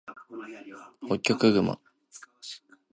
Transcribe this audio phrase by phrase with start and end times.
[1.07, 1.77] ホッキョクグマ